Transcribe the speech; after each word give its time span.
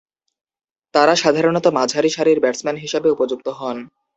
তারা 0.93 1.13
সাধারণতঃ 1.15 1.69
মাঝারি 1.77 2.09
সারির 2.09 2.41
ব্যাটসম্যান 2.43 2.77
হিসেবে 2.77 3.07
উপযুক্ত 3.11 3.47
হন। 3.59 3.77